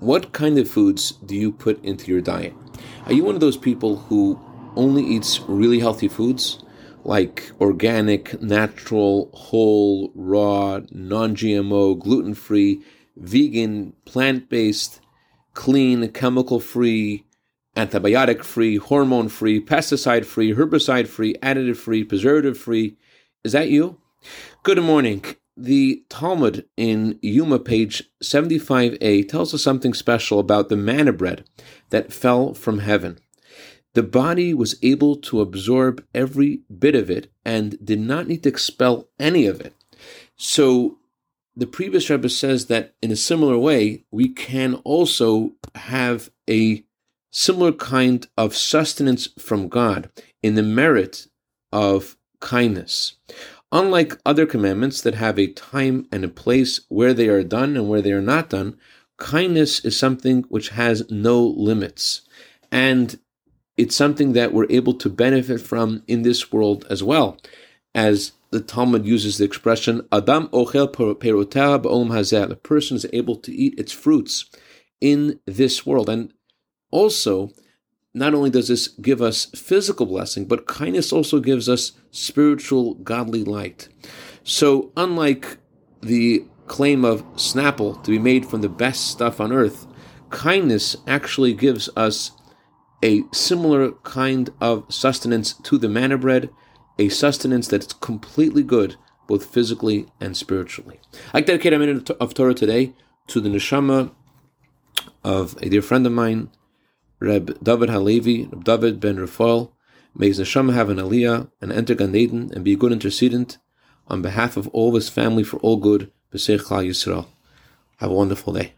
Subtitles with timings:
[0.00, 2.54] what kind of foods do you put into your diet?
[3.06, 4.40] Are you one of those people who
[4.76, 6.64] only eats really healthy foods?
[7.04, 12.82] like organic, natural, whole, raw, non GMO, gluten free,
[13.16, 15.00] vegan, plant based,
[15.52, 17.24] clean, chemical free,
[17.76, 22.96] antibiotic free, hormone free, pesticide free, herbicide free, additive free, preservative free.
[23.44, 23.98] Is that you?
[24.62, 25.22] Good morning.
[25.56, 31.44] The Talmud in Yuma, page 75a, tells us something special about the manna bread
[31.90, 33.18] that fell from heaven.
[33.94, 38.48] The body was able to absorb every bit of it and did not need to
[38.48, 39.72] expel any of it.
[40.36, 40.98] So
[41.54, 46.84] the previous Rebbe says that in a similar way, we can also have a
[47.30, 50.10] similar kind of sustenance from God
[50.42, 51.28] in the merit
[51.72, 53.14] of kindness.
[53.74, 57.88] Unlike other commandments that have a time and a place where they are done and
[57.88, 58.78] where they are not done,
[59.18, 62.22] kindness is something which has no limits.
[62.70, 63.18] And
[63.76, 67.36] it's something that we're able to benefit from in this world as well.
[67.96, 72.52] As the Talmud uses the expression, Adam ochel hazel.
[72.52, 74.48] A person is able to eat its fruits
[75.00, 76.08] in this world.
[76.08, 76.32] And
[76.92, 77.50] also,
[78.14, 83.42] not only does this give us physical blessing, but kindness also gives us spiritual godly
[83.42, 83.88] light.
[84.44, 85.58] So, unlike
[86.00, 89.86] the claim of Snapple to be made from the best stuff on earth,
[90.30, 92.30] kindness actually gives us
[93.02, 96.50] a similar kind of sustenance to the manna bread,
[96.98, 101.00] a sustenance that's completely good, both physically and spiritually.
[101.32, 102.94] I dedicate a minute of Torah today
[103.26, 104.12] to the neshama
[105.22, 106.50] of a dear friend of mine,
[107.20, 109.72] Reb David Halevi, Reb David ben Rafael.
[110.14, 113.58] May his neshama have an aliyah and enter Gan Eden and be a good intercedent
[114.08, 116.10] on behalf of all his family for all good.
[116.32, 117.26] B'seich Yisrael.
[117.98, 118.74] Have a wonderful day.